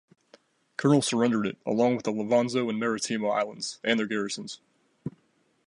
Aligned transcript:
Colonel 0.77 1.03
surrendered 1.03 1.45
it 1.45 1.57
along 1.63 1.95
with 1.95 2.05
Levanzo 2.07 2.71
and 2.71 2.81
Marittimo 2.81 3.29
Islands 3.31 3.79
and 3.83 3.99
their 3.99 4.07
garrisons. 4.07 4.59